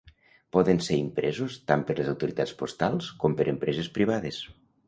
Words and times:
Poden 0.55 0.79
ser 0.85 0.97
impresos 1.01 1.59
tant 1.71 1.85
per 1.91 1.97
les 2.01 2.09
autoritats 2.15 2.57
postals 2.63 3.13
com 3.25 3.39
per 3.43 3.51
empreses 3.55 3.95
privades. 4.01 4.43